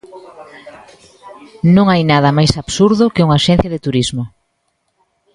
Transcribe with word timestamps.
Non 1.75 1.85
hai 1.91 2.01
nada 2.11 2.35
máis 2.37 2.51
absurdo 2.61 3.11
que 3.13 3.25
unha 3.25 3.39
axencia 3.41 3.73
de 3.73 3.83
turismo. 3.85 4.23